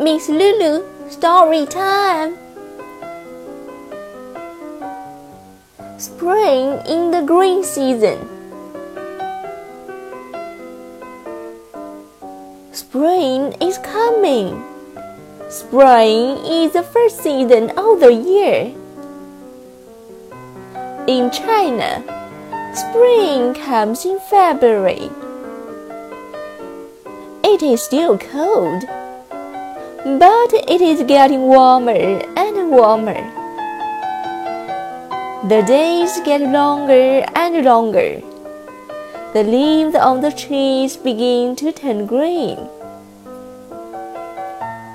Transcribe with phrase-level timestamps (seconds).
[0.00, 2.38] Miss Lulu, story time.
[5.98, 8.16] Spring in the green season.
[12.72, 14.64] Spring is coming.
[15.50, 18.72] Spring is the first season of the year.
[21.08, 22.00] In China,
[22.72, 25.10] spring comes in February.
[27.44, 28.84] It is still cold,
[30.04, 33.20] but it is getting warmer and warmer.
[35.46, 38.22] The days get longer and longer.
[39.34, 42.56] The leaves on the trees begin to turn green.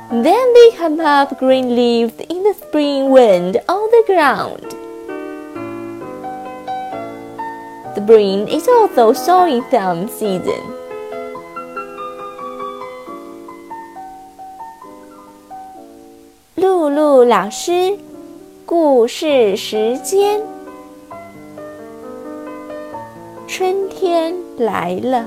[0.09, 4.71] Then they come up green leaves in the spring wind on the ground.
[7.95, 10.74] The spring is also sowing time season.
[16.85, 17.97] 露露老师，
[18.63, 20.39] 故事时间。
[23.47, 25.25] 春天来了，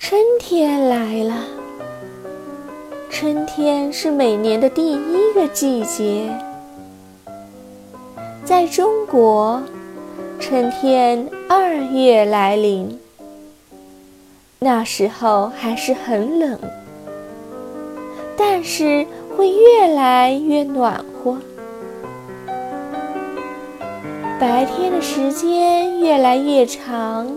[0.00, 1.44] 春天来了。
[3.08, 6.28] 春天是每年的第一个季节，
[8.44, 9.62] 在中国。
[10.38, 12.98] 春天二月来临，
[14.58, 16.58] 那时候还是很冷，
[18.36, 21.38] 但是会越来越暖和。
[24.38, 27.36] 白天的时间越来越长，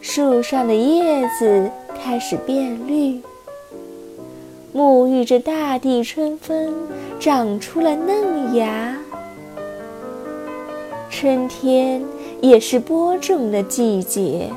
[0.00, 1.70] 树上的叶子
[2.02, 3.20] 开始变绿，
[4.74, 6.72] 沐浴着大地春风，
[7.20, 8.96] 长出了嫩芽。
[11.08, 12.02] 春天
[12.42, 14.50] 也是播种的季节。